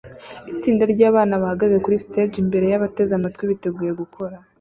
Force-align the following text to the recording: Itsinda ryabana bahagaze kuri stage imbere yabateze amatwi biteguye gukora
Itsinda 0.53 0.83
ryabana 0.93 1.41
bahagaze 1.43 1.75
kuri 1.83 2.01
stage 2.03 2.35
imbere 2.43 2.65
yabateze 2.67 3.11
amatwi 3.15 3.43
biteguye 3.51 3.91
gukora 4.01 4.35